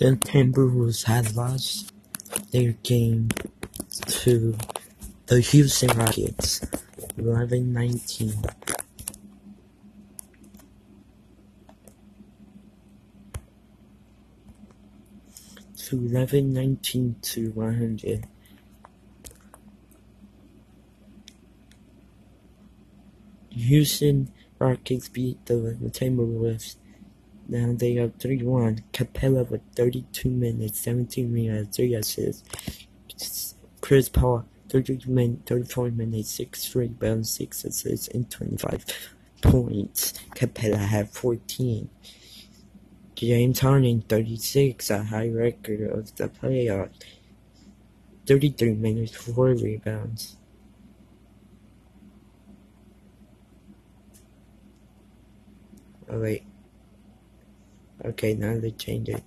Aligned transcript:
The 0.00 0.16
Timberwolves 0.16 1.04
had 1.04 1.36
lost 1.36 1.92
their 2.52 2.72
game 2.82 3.28
to 4.06 4.56
the 5.26 5.40
Houston 5.42 5.90
Rockets, 5.90 6.60
11-19. 7.18 8.54
To 15.76 15.96
11-19 15.96 17.20
to 17.20 17.50
100. 17.50 18.26
Houston 23.50 24.32
Rockets 24.58 25.10
beat 25.10 25.44
the 25.44 25.76
Timberwolves. 25.90 26.76
Now 27.50 27.74
they 27.76 27.98
are 27.98 28.06
3-1. 28.06 28.84
Capela 28.92 29.50
with 29.50 29.62
32 29.74 30.30
minutes, 30.30 30.80
17 30.82 31.34
minutes, 31.34 31.76
3 31.76 31.94
assists. 31.94 33.56
Chris 33.80 34.08
Paul, 34.08 34.44
32 34.68 35.10
minutes, 35.10 35.42
34 35.46 35.90
minutes, 35.90 36.30
6 36.30 36.76
rebounds, 36.76 37.30
6 37.30 37.64
assists, 37.64 38.06
and 38.06 38.30
25 38.30 38.84
points. 39.42 40.12
Capela 40.36 40.78
had 40.78 41.10
14. 41.10 41.90
James 43.16 43.58
Harden, 43.58 44.02
36, 44.02 44.88
a 44.88 45.02
high 45.02 45.28
record 45.28 45.90
of 45.90 46.14
the 46.14 46.28
playoffs. 46.28 47.02
33 48.26 48.74
minutes, 48.74 49.16
4 49.16 49.46
rebounds. 49.54 50.36
Wait. 56.08 56.44
Okay, 58.02 58.34
now 58.34 58.58
they 58.58 58.70
changed 58.70 59.10
it. 59.10 59.22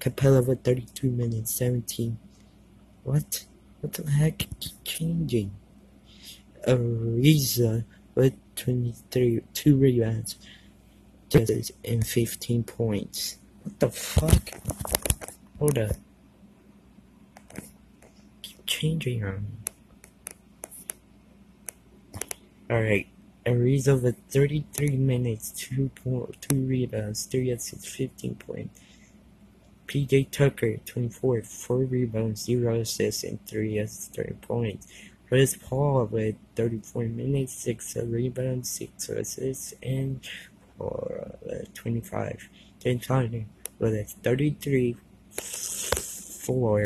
Capela 0.00 0.46
with 0.46 0.62
32 0.62 1.10
minutes, 1.10 1.54
17. 1.54 2.18
What? 3.02 3.44
What 3.80 3.94
the 3.94 4.10
heck 4.10 4.46
is 4.60 4.74
changing? 4.84 5.52
Ariza 6.66 7.84
with 8.14 8.34
23, 8.56 9.40
2 9.54 9.76
rebounds, 9.76 10.36
and 11.84 12.06
15 12.06 12.64
points. 12.64 13.38
What 13.62 13.80
the 13.80 13.90
fuck? 13.90 14.50
Hold 15.58 15.78
up. 15.78 15.96
Keep 18.42 18.66
changing 18.66 19.24
on 19.24 19.46
me. 22.68 23.08
Ariza 23.48 24.00
with 24.00 24.16
33 24.28 24.96
minutes, 24.96 25.52
2, 25.52 25.90
two 26.40 26.66
rebounds, 26.66 27.24
3 27.24 27.50
assists, 27.50 27.86
15 27.86 28.34
points. 28.34 28.80
PJ 29.86 30.30
Tucker, 30.30 30.76
24, 30.84 31.42
4 31.42 31.76
rebounds, 31.78 32.44
0 32.44 32.80
assists, 32.80 33.24
and 33.24 33.44
3 33.46 33.78
assists, 33.78 34.14
3 34.14 34.34
points. 34.42 34.86
Chris 35.28 35.56
Paul 35.56 36.04
with 36.06 36.36
34 36.56 37.04
minutes, 37.04 37.54
6 37.54 37.96
rebounds, 37.96 38.70
6 38.70 39.08
assists, 39.08 39.72
and 39.82 40.20
for 40.76 41.38
uh, 41.50 41.64
25. 41.72 42.48
James 42.80 43.08
with 43.78 44.10
33, 44.22 44.96
4, 45.30 46.84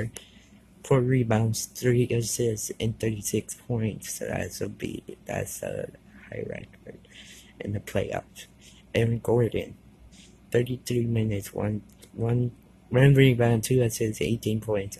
4 0.84 1.00
rebounds, 1.00 1.66
3 1.66 2.08
assists, 2.10 2.70
and 2.78 2.98
36 3.00 3.56
points. 3.66 4.14
So 4.18 4.26
that's 4.26 4.60
a 4.60 4.68
beat. 4.68 5.18
That's 5.26 5.62
a 5.62 5.88
high 6.32 6.44
record 6.48 6.98
in 7.60 7.72
the 7.72 7.80
playoffs. 7.80 8.46
Aaron 8.94 9.20
Gordon, 9.22 9.76
33 10.50 11.06
minutes, 11.06 11.52
1, 11.52 11.82
1, 12.14 12.50
1 12.90 13.14
rebound, 13.14 13.64
2 13.64 13.82
assists, 13.82 14.20
18 14.20 14.60
points. 14.60 14.98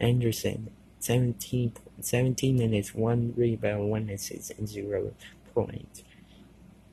Anderson, 0.00 0.70
17, 1.00 1.72
17 2.00 2.56
minutes, 2.56 2.94
1 2.94 3.34
rebound, 3.36 3.90
1 3.90 4.10
assist, 4.10 4.52
and 4.58 4.68
0 4.68 5.12
points. 5.54 6.02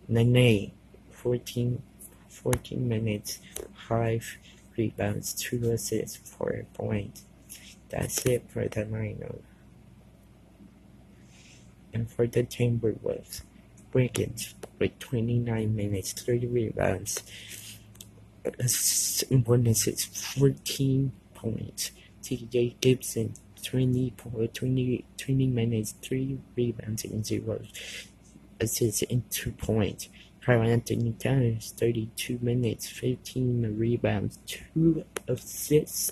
Nene, 0.07 0.71
14, 1.11 1.81
14 2.29 2.87
minutes, 2.87 3.39
5 3.87 4.37
rebounds, 4.77 5.33
2 5.33 5.71
assists, 5.71 6.17
4 6.17 6.65
points. 6.73 7.23
That's 7.89 8.25
it 8.25 8.49
for 8.49 8.67
the 8.67 8.85
lineup. 8.85 9.39
And 11.93 12.09
for 12.09 12.27
the 12.27 12.43
Timberwolves, 12.43 13.41
Wiggins 13.93 14.55
with 14.79 14.97
29 14.99 15.75
minutes, 15.75 16.13
3 16.13 16.45
rebounds, 16.47 17.23
uh, 18.45 18.51
1 18.51 19.67
assist, 19.67 20.17
14 20.17 21.11
points. 21.33 21.91
TJ 22.23 22.79
Gibson, 22.79 23.33
20, 23.63 24.11
po- 24.11 24.47
20, 24.47 25.05
20 25.17 25.47
minutes, 25.47 25.95
3 26.01 26.39
rebounds, 26.55 27.03
and 27.05 27.25
0 27.25 27.61
assists, 28.59 29.03
and 29.03 29.29
2 29.29 29.51
points. 29.51 30.07
Karl-Anthony 30.43 31.13
Towns, 31.19 31.73
32 31.77 32.39
minutes, 32.41 32.87
15 32.87 33.77
rebounds, 33.77 34.39
2 34.47 35.03
assists, 35.27 36.11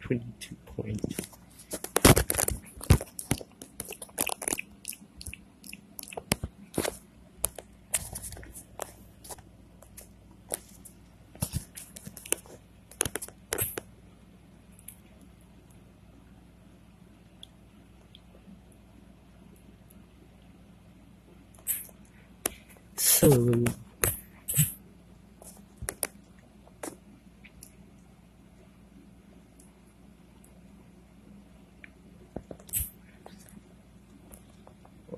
22 0.00 0.56
points. 0.64 1.37
What 23.20 23.74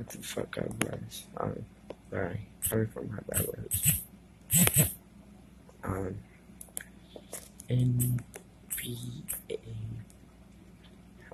the 0.09 0.19
fuck 0.23 0.57
I 0.57 0.63
was? 0.87 1.25
Um, 1.37 1.65
sorry, 2.11 2.49
sorry 2.63 2.87
for 2.87 3.03
my 3.03 3.19
bad 3.29 3.47
words. 3.47 3.93
Um, 5.85 6.17
NBA. 7.69 8.23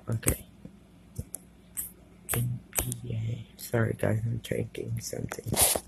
Okay. 0.09 0.45
NBA. 2.31 3.45
Sorry 3.55 3.95
guys, 3.97 4.19
I'm 4.25 4.41
drinking 4.43 4.99
something. 4.99 5.86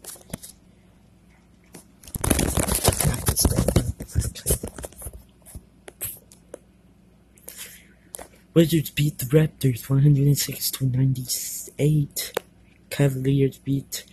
Wizards 8.59 8.89
beat 8.89 9.17
the 9.17 9.25
Raptors 9.27 9.89
106 9.89 10.71
to 10.71 10.85
98. 10.85 12.33
Cavaliers 12.89 13.57
beat 13.57 14.03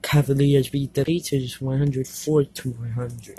Cavaliers 0.00 0.70
beat 0.70 0.94
the 0.94 1.04
Pacers 1.04 1.60
104 1.60 2.44
to 2.44 2.70
100. 2.70 3.38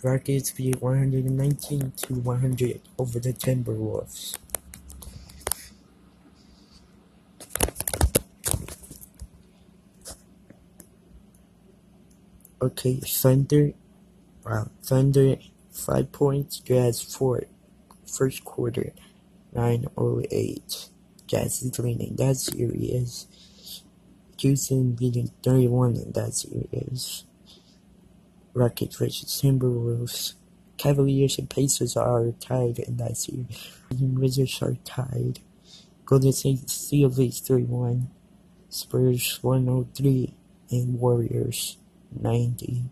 Rockets 0.00 0.52
beat 0.52 0.80
119 0.80 1.92
to 1.96 2.14
100 2.14 2.80
over 2.96 3.18
the 3.18 3.32
Timberwolves. 3.32 4.38
Okay, 12.62 13.00
Thunder. 13.00 13.72
Wow, 14.46 14.70
Thunder 14.84 15.38
five 15.78 16.12
points. 16.12 16.60
Jazz 16.60 17.02
four. 17.02 17.44
First 18.06 18.44
quarter, 18.44 18.92
nine 19.52 19.86
oh 19.96 20.22
eight. 20.30 20.88
Jazz 21.26 21.62
is 21.62 21.78
leading 21.78 22.16
that 22.16 22.36
series. 22.36 23.26
Houston 24.38 24.96
thirty 25.42 25.68
one 25.68 25.96
in 25.96 26.12
that 26.12 26.34
series. 26.34 27.24
Rockets 28.54 28.96
versus 28.96 29.40
Timberwolves. 29.42 30.34
Cavaliers 30.78 31.38
and 31.38 31.50
Pacers 31.50 31.96
are 31.96 32.32
tied 32.40 32.78
in 32.78 32.96
that 32.98 33.16
series. 33.16 33.70
And 33.90 34.18
Wizards 34.18 34.62
are 34.62 34.76
tied. 34.84 35.40
Golden 36.04 36.32
State 36.32 36.70
still 36.70 37.10
leads 37.10 37.40
3 37.40 37.64
1. 37.64 38.08
Spurs 38.70 39.38
103 39.42 40.34
and 40.70 40.98
Warriors 40.98 41.76
90. 42.18 42.84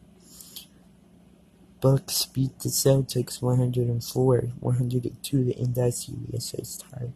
Bucks 1.81 2.27
beat 2.27 2.59
the 2.61 2.69
Celtics 2.71 3.43
104, 3.43 4.41
102 4.61 5.55
in 5.57 5.73
that 5.75 5.93
series 5.93 6.55
as 6.59 6.79
tied. 6.79 7.13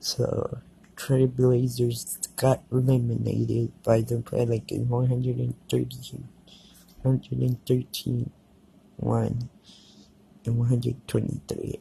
So 0.00 0.58
Trailblazers 0.96 2.34
got 2.36 2.62
eliminated 2.72 3.72
by 3.82 4.00
the 4.00 4.20
Pelicans 4.20 4.88
132, 4.88 6.24
113 7.02 8.30
1 8.96 9.48
and 10.46 10.58
123. 10.58 11.80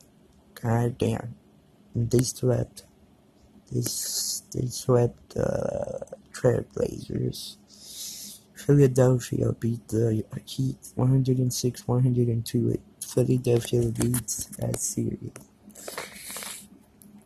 God 0.55 0.97
damn. 0.97 1.35
And 1.93 2.11
they 2.11 2.23
swept. 2.23 2.83
They, 3.71 3.79
they 3.79 4.67
swept 4.67 5.29
the 5.29 5.45
uh, 5.45 5.99
Trailblazers. 6.33 7.57
Philadelphia 8.65 9.51
beat 9.59 9.87
the 9.89 10.23
Heat 10.45 10.77
106 10.95 11.87
102. 11.87 12.81
Philadelphia 12.99 13.81
leads 13.81 14.47
that 14.57 14.79
series. 14.79 15.31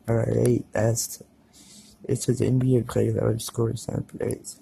Alright, 0.10 0.66
that's 0.74 1.24
it 2.08 2.22
says 2.22 2.42
NBA 2.42 2.88
player 2.88 3.14
that 3.14 3.24
would 3.24 3.42
score 3.42 3.76
some 3.78 4.04
plays. 4.04 4.60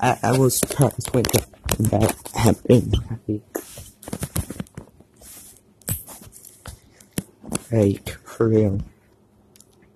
I, 0.00 0.18
I 0.22 0.38
was 0.38 0.58
surprised 0.58 1.12
when 1.12 1.24
that 1.78 2.16
happened. 2.34 2.96
Like, 7.70 8.08
for 8.24 8.48
real. 8.48 8.80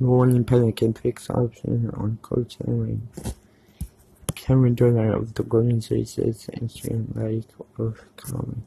New 0.02 0.10
Orleans 0.10 0.46
Pelican 0.46 0.94
picks 0.94 1.30
option 1.30 1.88
on 1.94 2.18
Coach 2.22 2.56
Henry. 2.66 2.98
Cameron 4.34 4.74
Durant 4.74 5.14
of 5.14 5.34
the 5.34 5.44
Golden 5.44 5.80
State 5.80 6.08
says 6.08 6.50
Instagram 6.54 7.14
like 7.14 7.44
of 7.78 8.04
common. 8.16 8.64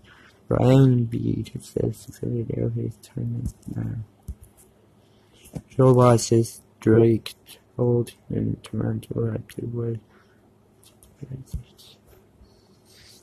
Brian 0.48 1.04
Beat 1.04 1.52
says 1.62 2.06
Philadelphia 2.18 2.86
is 2.86 2.98
turning 3.02 3.52
now. 3.76 3.98
Joe 5.68 5.94
Ross 5.94 6.28
says 6.28 6.62
Drake 6.80 7.34
told 7.76 8.12
him 8.30 8.56
Toronto 8.64 9.16
Raptors 9.16 9.74
was 9.74 9.98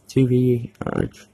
TV 0.07 0.71
Arch 0.85 1.29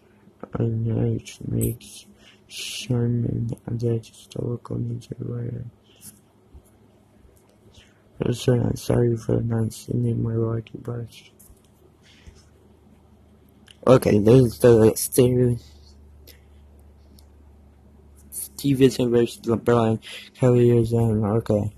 Arch 0.55 1.39
makes 1.45 2.07
Sherman 2.47 3.51
the 3.67 3.99
historical 3.99 4.79
nature 4.79 5.17
writer. 5.19 5.65
I'm 8.21 8.77
sorry 8.77 9.17
for 9.17 9.41
not 9.41 9.73
seeing 9.73 10.23
my 10.23 10.33
Milwaukee 10.33 10.79
Bucks. 10.79 11.31
Okay, 13.87 14.19
there's 14.19 14.59
the 14.59 14.93
Steelers. 14.97 15.63
Stephenson 18.31 19.11
versus 19.11 19.41
LeBron. 19.43 20.01
Cavaliers 20.35 20.93
and 20.93 21.25
um, 21.25 21.31
okay. 21.37 21.73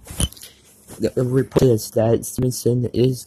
The 0.98 1.12
report 1.24 1.62
is 1.62 1.90
that 1.92 2.24
Stephenson 2.24 2.86
is 2.94 3.26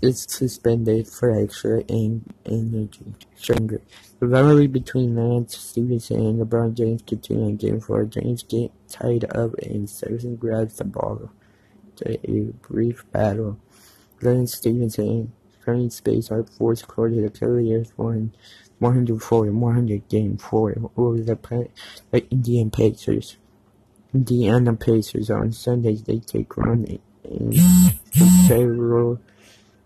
is 0.00 0.22
suspended 0.28 1.08
for 1.08 1.30
extra 1.30 1.82
and 1.88 2.32
energy 2.46 3.14
stronger. 3.36 3.82
The 4.20 4.28
rivalry 4.28 4.68
between 4.68 5.16
Lance 5.16 5.58
Stephenson 5.58 6.20
and 6.20 6.40
LeBron 6.40 6.74
James 6.74 7.02
continued 7.06 7.48
in 7.48 7.56
Game 7.56 7.80
4. 7.80 8.04
James 8.06 8.42
gets 8.44 8.72
tied 8.88 9.24
up 9.36 9.54
and 9.58 9.90
Stephenson 9.90 10.36
grabs 10.36 10.76
the 10.76 10.84
ball 10.84 11.30
to 12.04 12.30
a 12.30 12.52
brief 12.66 13.04
battle. 13.12 13.58
Lance 14.20 14.54
Stephenson 14.54 15.32
turning 15.64 15.90
space 15.90 16.30
on 16.30 16.44
fourth 16.44 16.86
quarter. 16.86 17.20
The 17.20 17.30
Cavaliers 17.30 17.92
won 17.96 18.32
104 18.78 19.46
100 19.50 20.08
game 20.08 20.36
4 20.36 20.90
over 20.96 21.18
the, 21.18 21.68
the 22.10 22.28
Indian 22.30 22.70
Pacers. 22.70 23.36
Indiana 24.14 24.74
Pacers 24.74 25.30
on 25.30 25.52
Sundays 25.52 26.02
they 26.02 26.18
take 26.18 26.56
on 26.58 26.98
several 28.46 29.20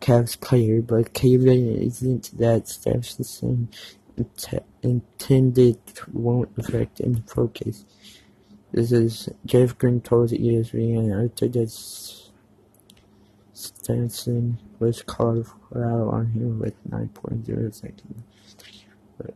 Cavs 0.01 0.41
player, 0.41 0.83
but 0.83 1.13
Kevin 1.13 1.77
isn't 1.77 2.37
that 2.39 2.69
Stephenson 2.69 3.69
the 4.17 4.63
intended 4.83 5.79
won't 6.13 6.51
affect 6.57 7.01
any 7.01 7.23
focus. 7.27 7.85
This 8.77 8.93
is 8.93 9.31
Jeff 9.47 9.79
Green 9.79 10.03
told 10.03 10.29
ESPN 10.29 11.25
after 11.25 11.49
this 11.49 12.31
Stenson 13.55 14.59
was 14.79 15.01
called 15.01 15.47
out 15.75 16.09
on 16.13 16.27
him 16.33 16.59
with 16.59 16.75
9.0 16.87 17.75
seconds 17.75 18.23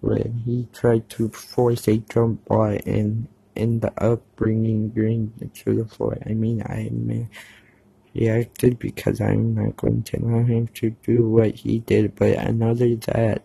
when 0.02 0.42
he 0.44 0.68
tried 0.74 1.08
to 1.08 1.30
force 1.30 1.88
a 1.88 1.96
jump 1.96 2.44
ball 2.44 2.76
and 2.84 3.28
end 3.56 3.88
up 3.96 4.20
bringing 4.36 4.90
Green 4.90 5.32
to 5.54 5.74
the 5.74 5.86
floor. 5.86 6.18
I 6.26 6.34
mean, 6.34 6.60
I 6.60 6.90
reacted 8.14 8.78
because 8.78 9.22
I'm 9.22 9.54
not 9.54 9.74
going 9.78 10.02
to 10.02 10.18
allow 10.18 10.44
him 10.44 10.68
to 10.74 10.90
do 10.90 11.26
what 11.26 11.54
he 11.54 11.78
did, 11.78 12.14
but 12.14 12.36
another 12.36 12.94
that 12.94 13.42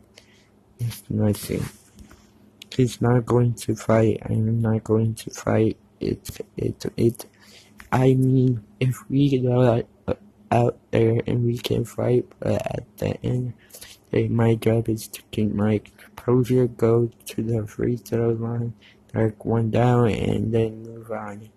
is 0.78 1.04
nothing. 1.10 1.64
He's 2.76 3.02
not 3.02 3.26
going 3.26 3.54
to 3.54 3.78
fight. 3.78 4.20
I'm 4.30 4.62
not 4.62 4.84
going 4.84 5.16
to 5.16 5.30
fight. 5.30 5.78
It, 6.00 6.42
it, 6.58 6.86
it. 6.98 7.26
I 7.92 8.14
mean, 8.14 8.64
if 8.80 9.10
we 9.10 9.38
go 9.40 9.84
out 10.52 10.78
there 10.92 11.22
and 11.26 11.46
we 11.46 11.58
can 11.58 11.86
fight, 11.86 12.26
but 12.40 12.62
at 12.66 12.98
the 12.98 13.18
end, 13.24 13.54
hey, 14.12 14.28
my 14.28 14.56
job 14.56 14.90
is 14.90 15.08
to 15.08 15.22
keep 15.32 15.54
my 15.54 15.82
composure, 15.98 16.68
go 16.68 17.10
to 17.28 17.42
the 17.42 17.66
free 17.68 17.98
throw 17.98 18.30
line, 18.32 18.74
knock 19.14 19.46
one 19.46 19.72
down, 19.72 20.10
and 20.10 20.54
then 20.54 20.84
move 20.84 21.12
on. 21.12 21.50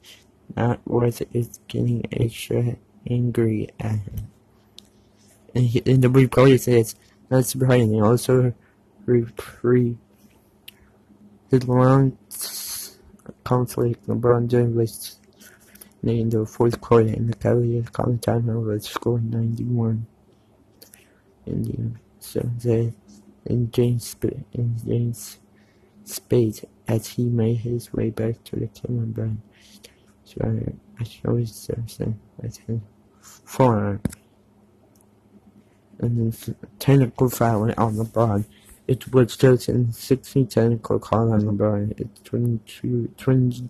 Not 0.56 0.80
worth 0.86 1.20
it 1.20 1.58
getting 1.68 2.04
extra 2.12 2.76
angry 3.08 3.70
at 3.80 3.92
him. 3.92 4.28
And, 5.54 5.64
he, 5.64 5.82
and 5.86 6.02
the 6.02 6.08
replay 6.08 6.58
says, 6.58 6.94
not 7.30 7.44
surprising, 7.44 8.02
also 8.02 8.54
repri 9.06 9.96
the 11.50 11.64
long 11.66 12.16
conflict 13.48 14.06
LeBron 14.06 14.46
James 14.48 14.76
was 14.76 15.18
in 16.02 16.28
the 16.28 16.44
fourth 16.44 16.78
quarter 16.82 17.08
in 17.08 17.26
the 17.28 17.34
Cavaliers 17.34 17.88
called 17.88 18.20
timeout 18.20 18.62
was 18.62 18.84
scoring 18.84 19.30
91 19.30 20.06
in 21.46 21.62
the 21.62 21.98
so 22.20 22.40
the 22.62 22.92
in 23.46 23.70
James 23.70 24.14
in 24.52 24.76
James 24.86 25.38
Spade 26.04 26.60
as 26.86 27.06
he 27.06 27.24
made 27.24 27.58
his 27.58 27.92
way 27.92 28.10
back 28.10 28.44
to 28.44 28.56
the 28.56 28.66
camera 28.66 29.06
brand. 29.06 29.40
So 30.24 30.36
I, 31.00 31.04
showed 31.04 31.48
Simpson 31.48 32.20
with 32.36 32.58
his 32.66 32.80
forearm. 33.44 34.00
And 36.00 36.32
then 36.32 36.56
technical 36.78 37.30
foul 37.30 37.62
on 37.76 37.96
LeBron. 37.96 38.44
It 38.88 39.12
was 39.12 39.36
just 39.36 39.68
a 39.68 39.92
16 39.92 40.46
technical 40.46 40.98
call 40.98 41.30
on 41.34 41.42
LeBron. 41.42 42.00
It's 42.00 42.20
22, 42.22 43.12
20, 43.18 43.68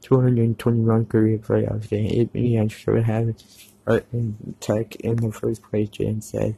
221 0.00 1.04
career 1.04 1.36
playoff 1.36 1.90
game. 1.90 2.30
It 2.32 2.58
I 2.58 2.66
should 2.68 3.04
have 3.04 3.36
art 3.86 4.06
in 4.14 4.56
tech 4.60 4.96
in 4.96 5.16
the 5.16 5.30
first 5.30 5.62
place, 5.62 5.90
James 5.90 6.30
said. 6.30 6.56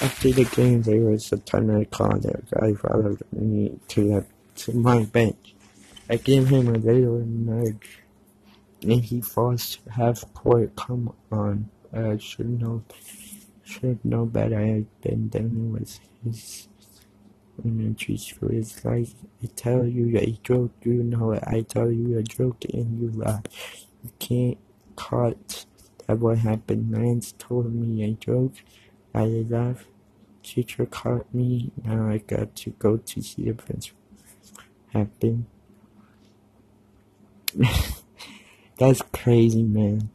After 0.00 0.32
the 0.32 0.44
game, 0.44 0.82
there 0.82 1.02
was 1.02 1.32
a 1.32 1.36
timeout 1.36 1.90
call 1.90 2.18
that 2.18 2.50
guy 2.50 2.74
followed 2.74 3.22
me 3.30 3.78
to, 3.88 4.08
the, 4.08 4.26
to 4.56 4.72
my 4.72 5.04
bench. 5.04 5.54
I 6.10 6.16
gave 6.16 6.48
him 6.48 6.66
a 6.66 6.78
little 6.78 7.20
nudge 7.20 8.00
and 8.82 9.04
he 9.04 9.20
falls 9.20 9.78
half 9.88 10.24
court. 10.34 10.74
Come 10.74 11.14
on, 11.30 11.70
I 11.92 12.16
should 12.18 12.60
know, 12.60 12.82
should 13.62 14.04
know 14.04 14.24
better. 14.24 14.58
I've 14.58 15.00
been 15.00 15.30
his 16.24 16.68
elementary 17.58 18.16
school. 18.16 18.50
It's 18.52 18.84
like 18.84 19.08
I 19.42 19.46
tell 19.56 19.86
you 19.86 20.16
a 20.18 20.38
joke, 20.42 20.72
you 20.82 21.02
know 21.02 21.32
it. 21.32 21.44
I 21.46 21.62
tell 21.62 21.90
you 21.90 22.18
a 22.18 22.22
joke 22.22 22.64
and 22.72 22.98
you 23.00 23.12
laugh. 23.14 23.42
You 24.04 24.10
can't 24.18 24.58
cut 24.96 25.66
that 26.06 26.18
what 26.18 26.38
happened. 26.38 26.92
Lance 26.92 27.32
told 27.38 27.74
me 27.74 28.02
a 28.04 28.12
joke. 28.12 28.54
I 29.14 29.24
laughed. 29.24 29.86
Teacher 30.42 30.86
caught 30.86 31.32
me. 31.34 31.70
Now 31.84 32.08
I 32.08 32.18
got 32.18 32.54
to 32.56 32.70
go 32.70 32.96
to 32.96 33.22
see 33.22 33.44
the 33.44 33.54
principal. 33.54 33.98
Happen. 34.92 35.46
That's 38.78 39.02
crazy, 39.12 39.62
man. 39.62 40.10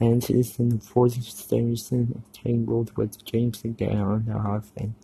And 0.00 0.28
is 0.30 0.58
in 0.58 0.70
the 0.70 0.78
fourth 0.78 1.22
station 1.22 2.22
tangled 2.32 2.96
with 2.96 3.24
James 3.24 3.64
again 3.64 3.98
on 3.98 4.24
the 4.26 4.36
offense. 4.36 4.94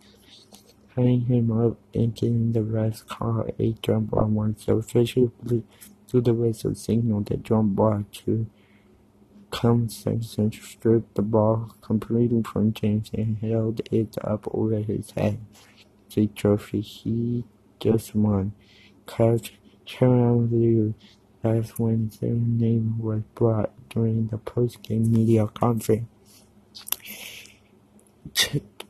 Tying 0.95 1.21
him 1.21 1.51
up 1.51 1.77
and 1.93 2.13
getting 2.13 2.51
the 2.51 2.59
refs 2.59 3.05
call 3.07 3.47
a 3.57 3.75
jump 3.81 4.13
on 4.13 4.35
one, 4.35 4.57
so 4.57 4.77
officially 4.77 5.31
to 6.07 6.21
the 6.21 6.33
whistle 6.33 6.75
signal 6.75 7.21
the 7.21 7.37
jump 7.37 7.75
ball 7.75 8.03
to 8.11 8.45
come 9.51 9.87
section 9.87 10.51
stripped 10.51 11.15
the 11.15 11.21
ball 11.21 11.75
completely 11.81 12.43
from 12.43 12.73
James 12.73 13.09
and 13.13 13.37
held 13.37 13.81
it 13.91 14.17
up 14.23 14.47
over 14.53 14.79
his 14.79 15.11
head. 15.11 15.39
The 16.13 16.27
trophy 16.27 16.81
he 16.81 17.45
just 17.79 18.13
won. 18.13 18.53
Coach 19.05 19.53
Tyronn 19.85 20.51
Lue 20.51 20.93
that's 21.41 21.79
when 21.79 22.11
their 22.21 22.33
name 22.33 22.99
was 22.99 23.23
brought 23.33 23.71
during 23.89 24.27
the 24.27 24.37
post-game 24.37 25.11
media 25.11 25.47
conference. 25.47 26.07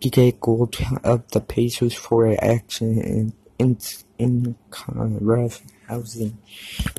PJ 0.02 0.40
Gould 0.40 0.76
of 1.04 1.28
the 1.30 1.40
Pacers 1.40 1.94
for 1.94 2.36
action 2.44 3.34
in 3.60 4.56
rough 4.88 5.62
housing. 5.88 6.40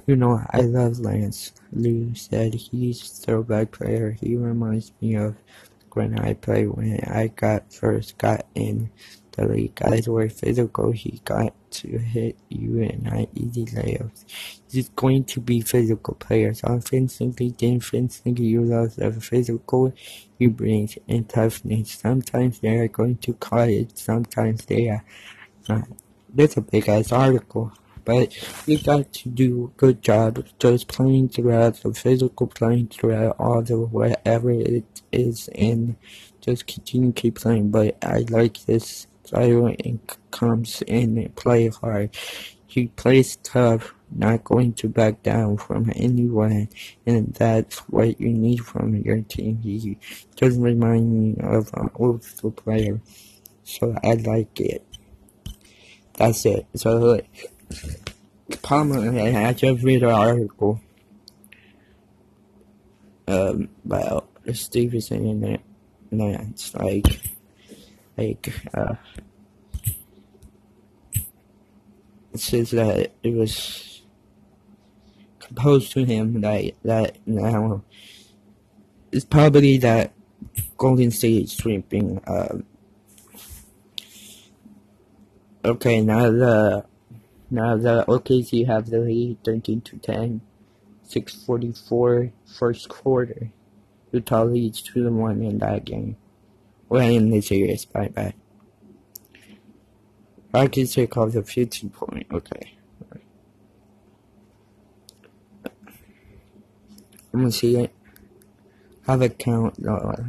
You 0.06 0.14
know, 0.14 0.40
I 0.50 0.60
love 0.60 1.00
Lance. 1.00 1.52
Lue 1.72 2.14
said 2.14 2.54
he's 2.54 3.02
a 3.02 3.26
throwback 3.26 3.72
player. 3.72 4.16
He 4.20 4.36
reminds 4.36 4.92
me 5.00 5.16
of 5.16 5.34
when 5.94 6.16
I 6.16 6.34
played 6.34 6.68
when 6.68 7.00
I 7.00 7.26
got 7.26 7.72
first 7.72 8.18
got 8.18 8.46
in 8.54 8.90
the. 9.32 9.70
Guys 9.74 10.08
were 10.08 10.28
physical. 10.28 10.92
He 10.92 11.20
got 11.24 11.54
to 11.72 11.98
hit 11.98 12.36
you 12.48 12.82
and 12.82 13.02
not 13.02 13.28
easy 13.34 13.66
layups. 13.66 14.24
He's 14.70 14.88
going 14.90 15.24
to 15.24 15.40
be 15.40 15.60
physical 15.60 16.14
players. 16.14 16.60
Offensively, 16.64 17.50
defensively, 17.50 18.44
you 18.44 18.62
love 18.62 18.96
the 18.96 19.12
physical 19.12 19.92
he 20.38 20.48
brings 20.48 20.98
and 21.08 21.28
toughness. 21.28 21.92
Sometimes 21.92 22.58
they 22.58 22.76
are 22.76 22.88
going 22.88 23.16
to 23.18 23.32
call 23.34 23.60
it. 23.60 23.96
Sometimes 23.96 24.64
they 24.66 24.88
are 24.88 25.04
not. 25.68 25.88
That's 26.34 26.56
a 26.56 26.62
big 26.62 26.88
ass 26.88 27.12
article. 27.12 27.72
But 28.04 28.36
we 28.66 28.78
got 28.82 29.12
to 29.12 29.28
do 29.28 29.72
a 29.72 29.78
good 29.78 30.02
job 30.02 30.44
just 30.58 30.88
playing 30.88 31.28
throughout 31.28 31.74
the 31.76 31.94
physical 31.94 32.48
playing 32.48 32.88
throughout 32.88 33.36
all 33.38 33.62
the 33.62 33.78
whatever 33.78 34.50
it 34.50 35.02
is 35.12 35.48
and 35.54 35.94
just 36.40 36.66
continue 36.66 37.12
keep 37.12 37.36
playing. 37.36 37.70
But 37.70 38.02
I 38.02 38.24
like 38.28 38.64
this 38.64 39.06
style 39.32 39.74
comes 40.30 40.82
in 40.82 41.16
and 41.16 41.34
play 41.34 41.68
hard. 41.68 42.14
He 42.66 42.88
plays 42.88 43.36
tough, 43.36 43.94
not 44.10 44.44
going 44.44 44.74
to 44.74 44.88
back 44.88 45.22
down 45.22 45.56
from 45.56 45.90
anyone, 45.94 46.68
and 47.06 47.34
that's 47.34 47.78
what 47.88 48.20
you 48.20 48.28
need 48.28 48.64
from 48.64 48.96
your 48.96 49.20
team. 49.22 49.58
He 49.62 49.98
doesn't 50.36 50.62
remind 50.62 51.12
me 51.12 51.36
of 51.42 51.70
an 51.74 51.90
old 51.96 52.24
school 52.24 52.52
player, 52.52 53.00
so 53.62 53.94
I 54.02 54.14
like 54.14 54.60
it. 54.60 54.84
That's 56.14 56.44
it. 56.46 56.66
So, 56.74 57.20
Palmer, 58.62 59.18
I 59.18 59.52
just 59.52 59.82
read 59.82 60.02
an 60.02 60.10
article 60.10 60.80
um, 63.28 63.68
about 63.84 64.28
Stephenson 64.52 65.26
and 65.26 65.44
it. 65.44 65.60
It's 66.10 66.74
like, 66.74 67.20
like, 68.16 68.52
uh, 68.74 68.94
it 72.32 72.40
says 72.40 72.70
that 72.70 73.12
it 73.22 73.34
was 73.34 74.02
composed 75.38 75.92
to 75.92 76.04
him 76.04 76.40
that 76.40 76.72
that 76.82 77.18
now 77.26 77.82
it's 79.10 79.24
probably 79.24 79.76
that 79.78 80.12
Golden 80.78 81.10
State 81.10 81.50
sweeping. 81.50 82.20
Um, 82.26 82.64
okay, 85.64 86.00
now 86.00 86.30
the 86.30 86.84
now 87.50 87.76
the 87.76 88.04
OKC 88.08 88.66
have 88.66 88.88
the 88.88 88.98
lead, 88.98 89.44
thirteen 89.44 89.82
to 89.82 89.98
10, 89.98 90.40
644 91.02 92.32
first 92.46 92.88
quarter. 92.88 93.52
Utah 94.10 94.44
leads 94.44 94.80
two 94.82 95.04
to 95.04 95.10
one 95.10 95.42
in 95.42 95.58
that 95.58 95.84
game. 95.84 96.16
Well, 96.92 97.08
in 97.08 97.30
the 97.30 97.40
series, 97.40 97.86
bye 97.86 98.08
bye. 98.08 98.34
I 100.52 100.66
can 100.66 100.86
take 100.86 101.16
off 101.16 101.32
the 101.32 101.42
15 101.42 101.88
point. 101.88 102.26
Okay. 102.30 102.74
I'm 107.32 107.40
gonna 107.40 107.50
see 107.50 107.76
it. 107.76 107.94
Have 109.06 109.22
a 109.22 109.30
count. 109.30 109.78
No. 109.78 109.94
Uh, 109.94 110.22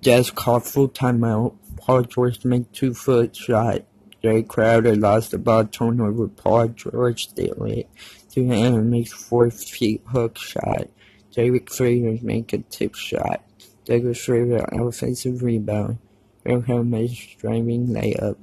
Jazz 0.00 0.30
called 0.30 0.62
full 0.62 0.86
time 0.86 1.18
timeout. 1.18 1.56
Paul 1.76 2.02
George 2.02 2.44
make 2.44 2.70
two 2.70 2.94
foot 2.94 3.34
shot. 3.34 3.82
Jae 4.22 4.46
Crowder 4.46 4.94
lost 4.94 5.32
the 5.32 5.38
ball 5.38 5.64
turnover. 5.64 6.28
Paul 6.28 6.68
George 6.68 7.30
steal 7.30 7.64
it. 7.64 7.90
Two 8.30 8.46
hand 8.46 8.90
makes 8.90 9.12
four 9.12 9.50
feet 9.50 10.02
hook 10.06 10.38
shot. 10.38 10.86
Derrick 11.32 11.72
Favors 11.72 12.22
make 12.22 12.52
a 12.52 12.58
tip 12.58 12.94
shot. 12.94 13.42
Douglas 13.84 14.18
Schroeder 14.18 14.64
offensive 14.72 15.42
rebound. 15.42 15.98
Wilhelm 16.44 16.90
makes 16.90 17.34
driving 17.38 17.88
layup. 17.88 18.36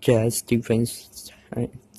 Jazz 0.00 0.40
defense 0.42 1.30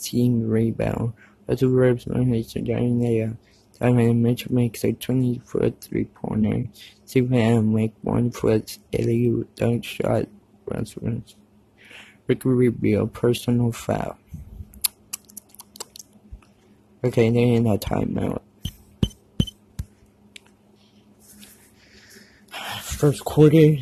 team 0.02 0.48
rebound. 0.48 1.14
Other 1.48 1.68
Rubs 1.68 2.08
makes 2.08 2.56
a 2.56 2.62
driving 2.62 3.00
layup. 3.00 3.38
Simon 3.78 4.22
Mitchell 4.22 4.54
makes 4.54 4.84
a 4.84 4.94
20 4.94 5.40
foot 5.46 5.82
three 5.82 6.06
pointer. 6.06 6.66
Superman 7.06 7.74
make 7.74 7.94
one 8.02 8.32
foot 8.32 8.80
alley 8.98 9.44
dunk 9.56 9.84
shot. 9.84 10.26
Runs. 10.66 10.96
Ricky 12.28 12.50
Rubio 12.50 13.06
personal 13.08 13.72
foul. 13.72 14.18
Okay, 17.06 17.30
they're 17.30 17.56
in 17.56 17.64
that 17.66 17.82
timeout. 17.82 18.42
first 23.04 23.26
quarter, 23.26 23.58
it 23.58 23.82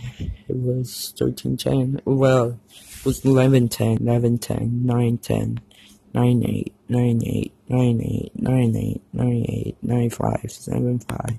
was 0.50 1.14
13-10. 1.20 2.02
Well, 2.06 2.60
it 2.72 3.06
was 3.06 3.22
11-10, 3.22 4.00
11-10, 4.00 4.84
9-10, 4.84 5.60
9-8, 6.16 6.72
9-8, 6.90 7.52
9-8, 7.70 8.32
9-8, 8.40 9.02
9-8, 9.14 9.76
9-5, 9.86 11.06
7-5. 11.06 11.38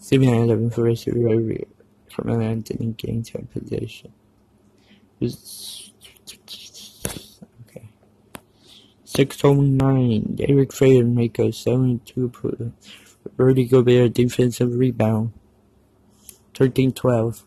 7-11 0.00 0.74
for 0.74 0.90
the 0.90 0.96
Survivor. 0.96 1.64
Carmelo 2.12 2.56
didn't 2.56 2.96
gain 2.96 3.22
to 3.22 3.38
a 3.38 3.42
position. 3.42 4.12
It 5.20 5.26
was. 5.26 5.92
609. 9.14 10.34
Derek 10.34 10.72
Fraser 10.72 11.04
make 11.04 11.38
a 11.38 11.48
7-2 11.48 12.72
Rudy 13.36 13.64
Gobert 13.66 14.12
defensive 14.12 14.74
rebound. 14.74 15.32
13-12. 16.54 17.44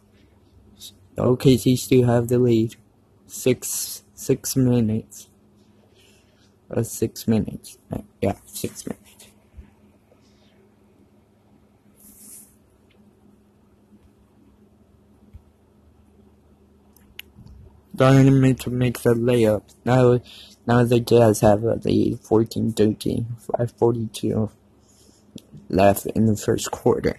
The 1.16 1.24
OKC 1.24 1.78
still 1.78 2.06
have 2.08 2.28
the 2.28 2.40
lead. 2.40 2.76
Six 3.26 4.04
six 4.14 4.56
minutes. 4.56 5.28
Uh, 6.70 6.84
six 6.84 7.28
minutes. 7.28 7.78
Uh, 7.92 8.00
yeah, 8.22 8.36
six 8.46 8.86
minutes. 8.86 9.04
Donovan 17.96 18.40
Mitchell 18.42 18.72
makes 18.72 19.06
a 19.08 19.10
layup. 19.10 19.64
Now, 19.84 20.20
now 20.68 20.80
uh, 20.80 20.84
the 20.84 21.00
Jazz 21.00 21.40
have 21.40 21.64
lead, 21.64 22.20
14-13, 22.20 23.26
542 23.40 24.52
left 25.70 26.06
in 26.08 26.26
the 26.26 26.36
first 26.36 26.72
quarter. 26.72 27.18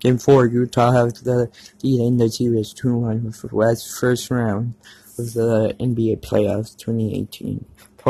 Game 0.00 0.18
4, 0.18 0.46
Utah 0.46 0.92
have 0.92 1.14
the 1.24 1.50
lead 1.82 2.00
in 2.00 2.16
the 2.18 2.28
series 2.28 2.74
2-1 2.74 3.34
for 3.34 3.46
the 3.48 3.56
West 3.56 3.98
first 3.98 4.30
round 4.30 4.74
of 5.18 5.32
the 5.34 5.74
NBA 5.80 6.20
playoffs 6.20 6.76
2018. 6.76 7.64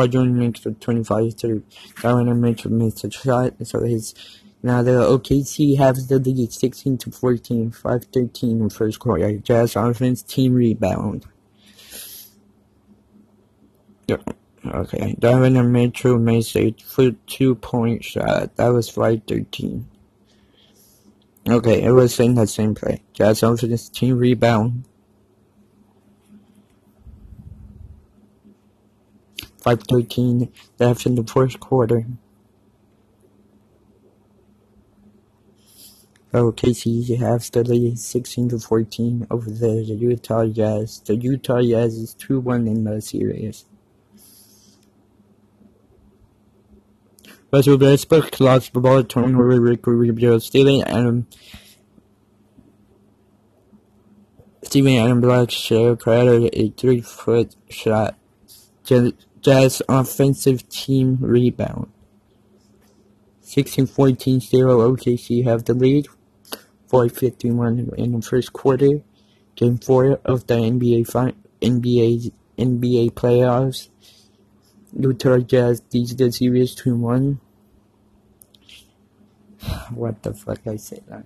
George 0.05 0.29
makes 0.29 0.67
a 0.67 0.71
25-3. 0.73 1.62
Donovan 2.03 2.41
Mitchell 2.41 2.71
missed 2.71 3.05
a 3.05 3.11
shot, 3.11 3.55
so 3.67 3.83
his 3.83 4.15
now 4.62 4.83
the 4.83 4.91
OKC 4.91 5.79
have 5.79 5.97
the 6.09 6.19
lead 6.19 6.53
16 6.53 6.99
to 6.99 7.11
14, 7.11 7.71
5-13 7.71 8.43
in 8.43 8.69
first 8.69 8.99
quarter. 8.99 9.38
Jazz 9.38 9.76
offense 9.76 10.23
team 10.23 10.55
rebound. 10.55 11.25
Yeah. 14.09 14.17
Okay, 14.67 15.15
Donovan 15.19 15.73
Mitchell 15.73 16.19
makes 16.19 16.55
a 16.57 16.75
two 17.26 17.55
point 17.55 18.05
shot. 18.05 18.57
That 18.57 18.69
was 18.69 18.91
5-13. 18.91 19.85
Okay, 21.49 21.83
it 21.83 21.93
was 21.93 22.19
in 22.19 22.35
the 22.35 22.47
same 22.47 22.75
play. 22.75 23.03
Jazz 23.12 23.43
offense 23.43 23.88
team 23.88 24.19
rebound. 24.19 24.85
5-13 29.66 30.49
left 30.78 31.06
in 31.06 31.16
the 31.16 31.25
first 31.25 31.58
quarter. 31.58 32.06
Oh, 36.32 36.52
OKC 36.52 37.18
have 37.18 37.50
the 37.50 37.64
lead 37.64 37.99
16 37.99 38.50
to 38.50 38.58
14 38.61 39.26
over 39.30 39.50
the 39.50 39.82
Utah 39.82 40.46
Jazz. 40.46 41.00
The 41.00 41.16
Utah 41.16 41.62
Jazz 41.62 41.94
is 41.94 42.14
2-1 42.14 42.68
in 42.68 42.85
the 42.85 43.00
series. 43.00 43.64
Russell 47.52 47.78
Westbrook 47.78 48.38
lost 48.38 48.73
the 48.73 48.80
ball, 48.80 49.02
turnover, 49.02 49.61
Rick 49.61 49.87
Rubio, 49.87 50.38
stealing, 50.38 50.82
and 50.82 51.26
Steven 54.62 54.96
Adam 54.96 55.20
Black 55.20 55.50
share 55.50 55.96
credit 55.96 56.50
a 56.52 56.68
three-foot 56.68 57.56
shot. 57.70 58.16
Jazz 59.47 59.81
offensive 59.88 60.69
team 60.69 61.19
rebound. 61.21 61.93
16-14 63.45 64.43
0 64.43 64.91
OKC 64.91 65.45
have 65.45 65.67
the 65.67 65.73
lead. 65.73 66.09
451 66.88 67.93
in 67.97 68.11
the 68.11 68.23
first 68.23 68.53
quarter. 68.53 69.03
Game 69.55 69.79
4 69.79 70.19
of 70.25 70.49
the 70.49 70.55
NBA 70.55 71.07
NBA 71.62 72.33
NBA 72.59 73.12
playoffs. 73.12 73.88
Utah 74.99 75.38
Jazz 75.38 75.81
leads 75.95 76.17
the 76.17 76.33
series 76.33 76.75
2-1. 76.75 77.38
What 79.95 80.25
the 80.25 80.35
fuck 80.35 80.67
I 80.67 80.75
say 80.75 81.03
that? 81.07 81.25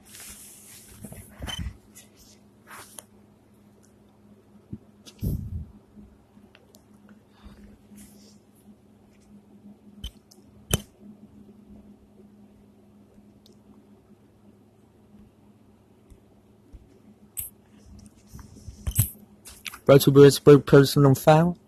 Russell 19.90 20.12
Westbrook 20.12 20.66
personal 20.66 21.16
foul. 21.16 21.59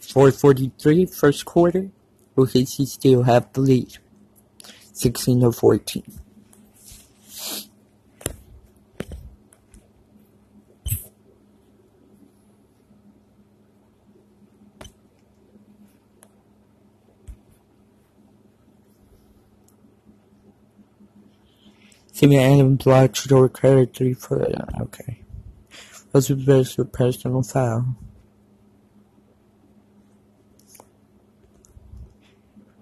443 0.00 1.06
first 1.06 1.44
quarter. 1.44 1.90
OKC 2.36 2.84
still 2.84 3.22
have 3.22 3.52
the 3.52 3.60
lead. 3.60 3.98
16 4.92 5.42
to 5.42 5.52
14. 5.52 6.02
See 22.10 22.26
me 22.26 22.74
Black 22.78 23.14
should 23.14 23.30
credit 23.52 23.94
three 23.94 24.14
for 24.14 24.42
uh, 24.42 24.82
okay. 24.82 25.20
Was 26.16 26.30
reversed 26.30 26.78
with 26.78 26.92
personal 26.92 27.42
foul. 27.42 27.94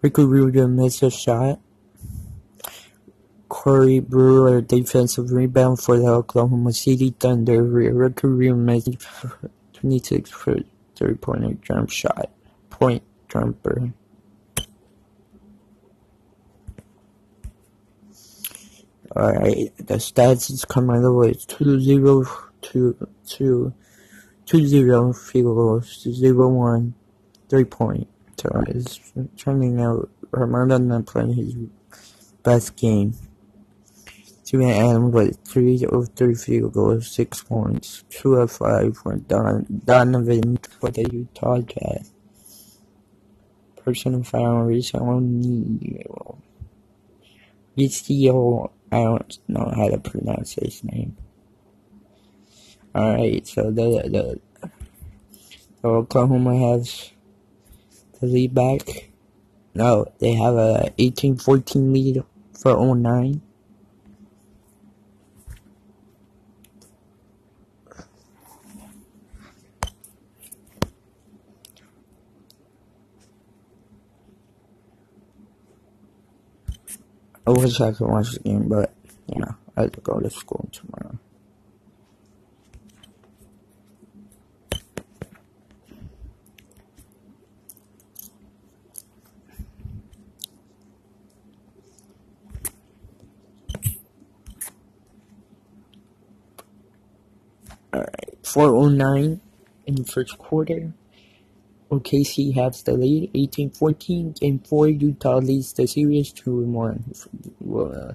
Ricky 0.01 0.23
Rubio 0.23 0.69
missed 0.69 1.03
a 1.03 1.11
shot. 1.11 1.59
Corey 3.49 3.99
Brewer 3.99 4.61
defensive 4.61 5.33
rebound 5.33 5.81
for 5.81 5.99
the 5.99 6.07
Oklahoma 6.07 6.73
City 6.73 7.13
Thunder. 7.19 7.61
Ricky 7.65 8.29
Rubio 8.29 8.55
missed 8.55 9.05
26 9.73 10.31
for 10.31 10.59
three-pointer 10.95 11.55
jump 11.55 11.91
shot. 11.91 12.31
Point 12.71 13.03
jumper. 13.29 13.93
Alright, 19.17 19.77
the 19.77 19.95
stats 19.95 20.53
is 20.53 20.65
coming 20.65 21.03
the 21.03 21.13
way. 21.13 21.33
2-0 21.33 22.51
two, 22.65 22.97
two, 23.27 23.75
two 24.47 24.67
zero 24.67 25.13
field 25.13 25.57
goals, 25.57 26.03
zero 26.03 26.49
one, 26.49 26.95
three 27.49 27.65
point. 27.65 28.09
So 28.39 28.65
it's 28.67 29.01
turning 29.37 29.81
out 29.81 30.11
Armando 30.33 30.79
not 30.79 31.07
playing 31.07 31.35
his 31.35 31.55
best 32.43 32.77
game. 32.77 33.15
Steven 34.43 34.69
Adams 34.69 35.15
with 35.15 35.39
three 35.45 35.85
of 35.91 36.11
three 36.17 36.35
field 36.35 36.75
goals, 36.75 37.11
six 37.11 37.43
points, 37.43 38.05
two 38.11 38.35
of 38.35 38.53
five 38.53 38.97
for 38.97 39.17
Don 39.17 39.67
Donovan 39.85 40.59
for 40.79 40.91
the 40.91 41.09
Utah 41.11 41.61
Jazz. 41.61 42.13
Personal 43.77 44.23
foul, 44.23 44.65
recently, 44.65 46.07
Yisio, 47.77 48.71
I 48.93 49.03
don't 49.03 49.39
know 49.49 49.73
how 49.75 49.89
to 49.89 49.99
pronounce 49.99 50.55
his 50.55 50.83
name. 50.85 51.17
Alright, 52.95 53.47
so 53.49 53.71
the, 53.73 54.09
the 54.09 54.41
so 55.83 55.97
Oklahoma 55.97 56.57
has 56.57 57.11
the 58.21 58.27
lead 58.27 58.55
back. 58.55 59.11
No, 59.75 60.07
they 60.21 60.35
have 60.35 60.55
a 60.55 60.93
18-14 60.99 61.93
lead 61.93 62.23
for 62.53 62.95
09. 62.95 63.43
I 77.47 77.51
wish 77.51 77.81
I 77.81 77.93
could 77.93 78.07
watch 78.09 78.33
the 78.33 78.39
game, 78.41 78.69
but, 78.69 78.95
you 79.27 79.41
know, 79.41 79.55
I 79.77 79.83
have 79.83 79.93
to 79.93 80.01
go 80.01 80.19
to 80.21 80.31
school 80.31 80.69
tomorrow. 80.73 81.19
Alright, 97.95 98.44
409 98.55 99.41
in 99.89 99.95
the 99.97 100.05
first 100.05 100.39
quarter. 100.39 100.93
OKC 101.91 102.55
has 102.55 102.85
the 102.85 102.93
lead, 102.93 103.33
18-14. 103.35 104.39
Game 104.39 104.61
4, 104.61 104.89
Utah 104.91 105.39
leads 105.39 105.73
the 105.73 105.89
series 105.89 106.33
2-1. 106.33 107.27
Well, 107.59 108.11
uh, 108.11 108.15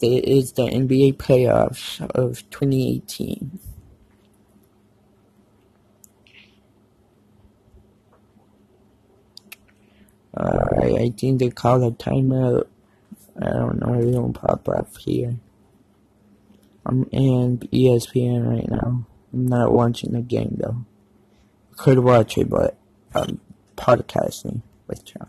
it 0.00 0.28
is 0.28 0.52
the 0.52 0.62
NBA 0.62 1.14
playoffs 1.14 2.00
of 2.12 2.48
2018. 2.50 3.58
Alright, 10.38 11.00
I 11.00 11.10
think 11.18 11.40
they 11.40 11.50
call 11.50 11.82
a 11.82 11.90
timeout. 11.90 12.68
I 13.42 13.50
don't 13.50 13.80
know, 13.80 13.94
it 13.94 14.12
don't 14.12 14.32
pop 14.32 14.68
up 14.68 14.96
here. 14.98 15.34
I'm 16.86 17.08
in 17.10 17.58
ESPN 17.58 18.48
right 18.48 18.70
now. 18.70 19.04
I'm 19.38 19.46
not 19.46 19.72
watching 19.72 20.14
the 20.14 20.20
game 20.20 20.56
though. 20.58 20.84
Could 21.76 22.00
watch 22.00 22.36
it, 22.36 22.50
but 22.50 22.76
I'm 23.14 23.40
podcasting 23.76 24.62
with 24.88 25.04
you. 25.14 25.26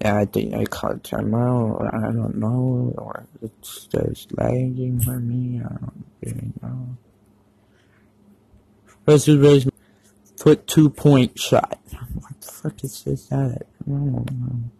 Yeah, 0.00 0.16
I 0.16 0.24
think 0.24 0.52
I 0.54 0.64
caught 0.64 1.04
time 1.04 1.32
out. 1.32 1.94
I 1.94 2.10
don't 2.10 2.38
know, 2.38 2.92
or 2.98 3.24
it's 3.40 3.84
just 3.84 4.36
lagging 4.36 4.98
for 4.98 5.20
me. 5.20 5.60
I 5.60 5.68
don't 5.68 6.04
really 6.22 6.52
know. 6.60 6.96
Versus 9.06 9.38
raise 9.38 9.70
foot 10.40 10.66
two 10.66 10.88
point 10.88 11.38
shot. 11.38 11.78
What 12.14 12.40
the 12.40 12.46
fuck 12.46 12.82
is 12.82 13.04
this 13.04 13.26
that? 13.26 13.66
I 13.86 13.90
don't. 13.90 14.70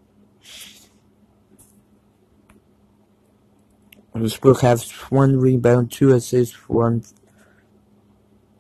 Westbrook 4.15 4.63
has 4.63 4.91
one 5.11 5.39
rebound, 5.39 5.93
two 5.93 6.13
assists, 6.13 6.57
one 6.69 7.05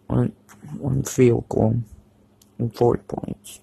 one 0.08 0.32
one 0.76 1.02
field 1.02 1.48
goal, 1.48 1.82
and 2.58 2.74
four 2.74 2.98
points. 2.98 3.60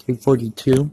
342. 0.00 0.90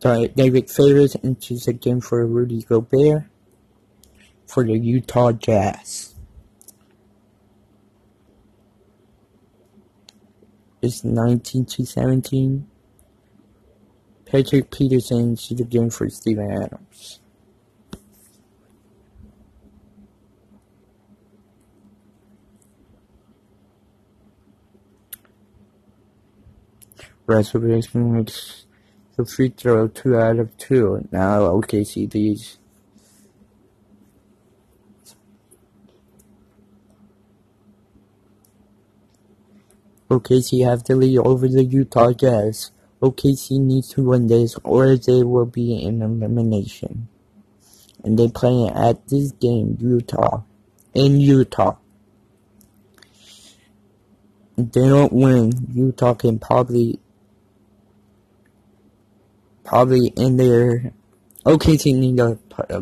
Sorry, 0.00 0.28
David 0.28 0.70
Favors 0.70 1.16
enters 1.24 1.66
game 1.80 2.02
for 2.02 2.26
Rudy 2.26 2.62
Gobert 2.62 3.24
for 4.46 4.64
the 4.64 4.78
Utah 4.78 5.32
Jazz. 5.32 6.07
It's 10.88 11.04
19 11.04 11.66
to 11.66 11.84
17. 11.84 12.66
Patrick 14.24 14.70
Patterson 14.70 15.18
enters 15.18 15.50
the 15.50 15.62
game 15.64 15.90
for 15.90 16.08
Steven 16.08 16.50
Adams. 16.50 17.20
Russell 27.26 27.60
Wilson 27.60 28.14
makes 28.14 28.64
the 29.16 29.26
free 29.26 29.50
throw 29.50 29.88
two 29.88 30.16
out 30.16 30.38
of 30.38 30.56
two. 30.56 31.06
Now 31.12 31.40
OKC 31.40 32.10
these. 32.10 32.56
OKC 40.10 40.64
have 40.64 40.84
the 40.84 40.96
lead 40.96 41.18
over 41.18 41.46
the 41.48 41.64
Utah 41.64 42.12
Jazz. 42.12 42.70
OKC 43.02 43.60
needs 43.60 43.90
to 43.90 44.02
win 44.02 44.26
this 44.26 44.56
or 44.64 44.96
they 44.96 45.22
will 45.22 45.46
be 45.46 45.82
in 45.82 46.02
elimination. 46.02 47.08
And 48.02 48.18
they 48.18 48.28
play 48.28 48.70
at 48.74 49.08
this 49.08 49.32
game, 49.32 49.76
Utah. 49.80 50.42
In 50.94 51.20
Utah. 51.20 51.76
If 54.56 54.72
they 54.72 54.88
don't 54.88 55.12
win, 55.12 55.52
Utah 55.72 56.14
can 56.14 56.38
probably 56.38 56.98
probably 59.62 60.08
in 60.16 60.38
their 60.38 60.92
OKC 61.44 61.94
need 61.94 62.16
to 62.16 62.38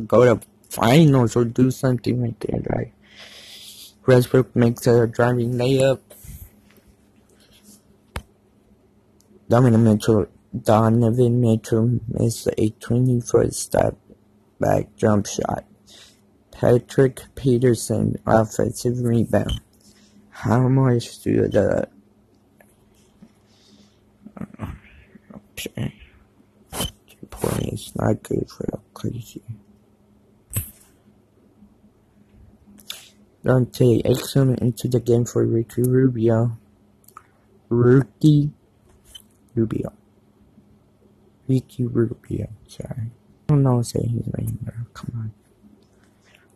go 0.07 0.25
to 0.25 0.41
finals 0.71 1.37
or 1.37 1.45
do 1.45 1.71
something 1.71 2.23
like 2.23 2.39
that, 2.41 2.67
right? 2.71 2.93
Westbrook 4.07 4.55
makes 4.55 4.87
a 4.87 5.07
driving 5.07 5.55
layup. 5.55 5.99
Donovan 9.49 9.85
Mitchell, 11.41 12.01
missed 12.09 12.49
a 12.59 12.71
20 12.71 13.21
foot 13.21 13.55
step 13.55 13.97
back 14.59 14.95
jump 14.97 15.27
shot. 15.27 15.65
Patrick 16.51 17.23
Patterson 17.35 18.17
offensive 18.27 19.01
rebound. 19.01 19.61
How 20.31 20.69
much 20.69 21.21
do 21.23 21.49
the 21.49 21.89
okay 25.69 25.95
point 27.31 27.73
is 27.73 27.93
not 27.97 28.23
good 28.23 28.49
for 28.51 28.65
the 28.65 28.79
crazy. 28.95 29.43
Dante 33.45 34.03
Exum 34.03 34.59
into 34.59 34.89
the 34.89 35.01
game 35.01 35.25
for 35.25 35.45
Ricky 35.47 35.83
Rubio. 35.83 36.59
Ricky 37.69 38.51
Rubio. 39.57 39.92
Ricky 41.49 41.87
Rubio, 41.87 42.49
sorry. 42.69 43.11
I 43.49 43.53
don't 43.53 43.62
know 43.62 43.83
say 43.83 44.03
his 44.03 44.27
name 44.37 44.59
there. 44.62 44.87
Come 44.92 45.12
on. 45.14 45.33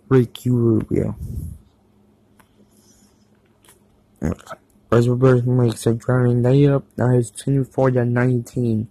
Ricky 0.08 0.50
Rubio. 0.50 1.16
Westbrook 4.90 5.46
makes 5.46 5.86
a 5.86 5.94
driving 5.94 6.42
layup. 6.42 6.82
Now 6.96 7.16
it's 7.16 7.30
24 7.30 7.92
to 7.92 8.04
19. 8.04 8.88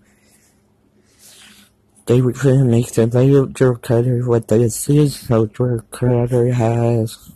David 2.05 2.37
Fair 2.37 2.63
makes 2.63 2.97
a 2.97 3.05
layup. 3.05 3.53
Joe 3.53 3.75
Carter 3.75 4.27
with 4.27 4.47
the 4.47 4.63
assist. 4.63 5.27
So 5.27 5.45
Joe 5.45 5.81
Carter 5.91 6.53
has 6.53 7.31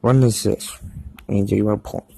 one 0.00 0.22
assist 0.22 0.78
and 1.28 1.48
zero 1.48 1.76
points. 1.76 2.15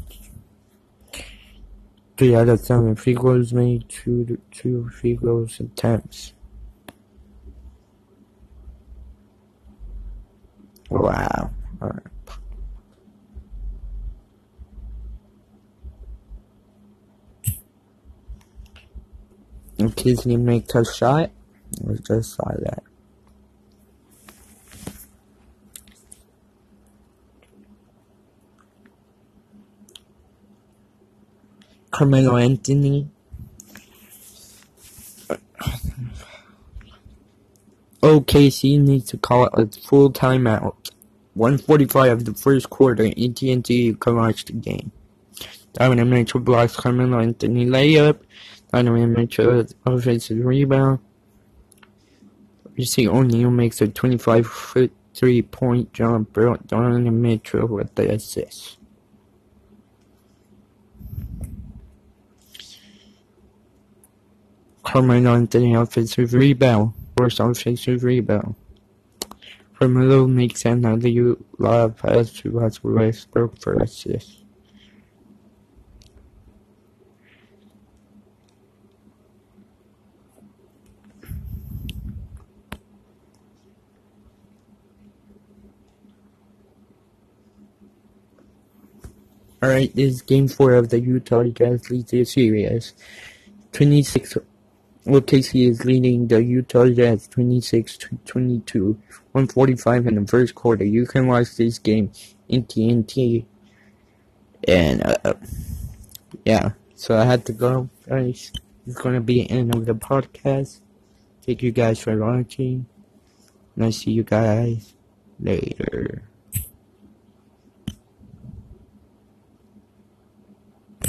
Three 2.18 2.34
out 2.34 2.48
of 2.48 2.60
seven 2.60 2.96
free 2.96 3.14
throws 3.14 3.52
made, 3.52 3.88
two 3.88 4.38
two 4.50 4.88
free 4.90 5.16
throws 5.16 5.60
attempts. 5.60 6.34
Wow. 10.90 11.50
All 11.80 11.88
right. 11.88 12.02
in 19.78 19.92
case 19.92 20.26
you 20.26 20.36
make 20.36 20.74
a 20.74 20.84
shot 20.84 21.30
let's 21.82 22.00
just 22.00 22.36
try 22.36 22.54
that 22.58 22.82
Carmelo 31.98 32.36
Anthony 32.36 33.08
OKC 38.00 38.78
needs 38.78 39.10
to 39.10 39.16
call 39.16 39.46
it 39.46 39.52
a 39.76 39.80
full 39.80 40.12
timeout. 40.12 40.76
145 41.34 42.12
of 42.12 42.24
the 42.24 42.34
first 42.34 42.70
quarter, 42.70 43.04
AT&T 43.04 43.96
can 43.98 44.14
watch 44.14 44.44
the 44.44 44.52
game. 44.52 44.92
Diamond 45.72 46.08
Mitchell 46.08 46.38
blocks 46.38 46.76
Carmelo 46.76 47.18
Anthony 47.18 47.66
layup. 47.66 48.20
Dynamite 48.72 49.08
Mitchell 49.08 49.66
offensive 49.84 50.44
rebound. 50.44 51.00
You 52.76 52.84
see 52.84 53.08
O'Neal 53.08 53.50
makes 53.50 53.80
a 53.80 53.88
25 53.88 54.46
foot 54.46 54.92
three 55.14 55.42
point 55.42 55.92
jump. 55.92 56.32
Dynamite 56.32 57.12
Mitchell 57.12 57.66
with 57.66 57.92
the 57.96 58.12
assist. 58.12 58.77
Carmelo 64.88 65.34
Anthony 65.34 65.74
offensive 65.74 66.32
rebound. 66.32 66.94
First 67.14 67.40
offensive 67.40 68.02
rebound. 68.02 68.54
Carmelo 69.78 70.26
makes 70.26 70.64
another 70.64 71.08
you 71.08 71.44
love 71.58 71.98
pass 71.98 72.32
to 72.32 72.58
Westbrook 72.82 73.60
for 73.60 73.74
assist. 73.74 74.44
Alright, 89.62 89.94
this 89.94 90.14
is 90.14 90.22
game 90.22 90.48
four 90.48 90.76
of 90.76 90.88
the 90.88 90.98
Utah 90.98 91.42
Jazz 91.42 91.90
League 91.90 92.26
series. 92.26 92.94
26 93.72 94.38
OKC 95.08 95.68
is 95.68 95.84
leading 95.84 96.28
the 96.28 96.42
Utah 96.42 96.86
Jazz 96.86 97.28
26-22, 97.28 98.96
145 99.32 100.06
in 100.06 100.14
the 100.16 100.26
first 100.26 100.54
quarter. 100.54 100.84
You 100.84 101.06
can 101.06 101.26
watch 101.26 101.56
this 101.56 101.78
game 101.78 102.12
in 102.48 102.64
TNT. 102.64 103.46
And, 104.66 105.02
uh, 105.02 105.34
yeah, 106.44 106.72
so 106.94 107.16
I 107.16 107.24
had 107.24 107.46
to 107.46 107.52
go, 107.52 107.88
guys. 108.06 108.52
It's 108.86 108.96
gonna 108.96 109.20
be 109.20 109.42
the 109.42 109.50
end 109.50 109.74
of 109.74 109.86
the 109.86 109.94
podcast. 109.94 110.80
Thank 111.42 111.62
you 111.62 111.72
guys 111.72 112.00
for 112.00 112.16
watching. 112.16 112.86
And 113.76 113.84
I 113.86 113.90
see 113.90 114.10
you 114.10 114.24
guys 114.24 114.94
later. 115.40 116.27